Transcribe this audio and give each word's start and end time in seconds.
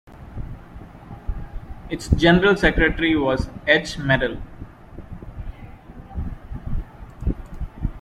Its 1.91 2.09
general 2.09 2.55
secretary 2.55 3.15
was 3.15 3.49
H. 3.67 3.99
Merel. 3.99 4.39